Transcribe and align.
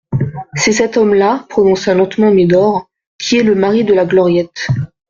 C'est 0.55 0.71
cet 0.71 0.97
homme-là, 0.97 1.45
prononça 1.47 1.93
lentement 1.93 2.31
Médor, 2.31 2.89
qui 3.19 3.37
est 3.37 3.43
le 3.43 3.53
mari 3.53 3.83
de 3.83 3.93
la 3.93 4.07
Gloriette. 4.07 4.67